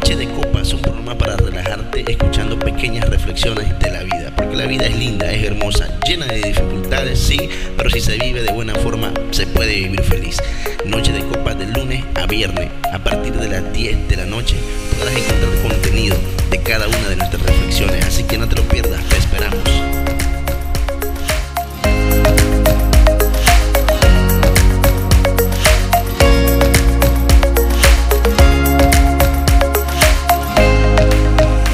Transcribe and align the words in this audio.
Noche 0.00 0.14
de 0.14 0.28
Copas, 0.28 0.72
un 0.72 0.80
programa 0.80 1.18
para 1.18 1.36
relajarte 1.36 2.04
escuchando 2.06 2.56
pequeñas 2.56 3.08
reflexiones 3.10 3.76
de 3.80 3.90
la 3.90 4.04
vida, 4.04 4.32
porque 4.36 4.54
la 4.54 4.64
vida 4.66 4.86
es 4.86 4.96
linda, 4.96 5.28
es 5.32 5.42
hermosa, 5.42 5.88
llena 6.06 6.26
de 6.26 6.40
dificultades, 6.40 7.18
sí, 7.18 7.50
pero 7.76 7.90
si 7.90 8.00
se 8.00 8.16
vive 8.16 8.44
de 8.44 8.52
buena 8.52 8.76
forma, 8.76 9.12
se 9.32 9.48
puede 9.48 9.74
vivir 9.74 10.04
feliz. 10.04 10.36
Noche 10.84 11.10
de 11.12 11.24
Copas 11.24 11.58
de 11.58 11.66
lunes 11.66 12.04
a 12.14 12.26
viernes, 12.26 12.68
a 12.92 13.00
partir 13.00 13.32
de 13.32 13.48
las 13.48 13.72
10 13.72 14.08
de 14.08 14.16
la 14.16 14.24
noche, 14.26 14.54
podrás 14.96 15.16
encontrar 15.16 15.47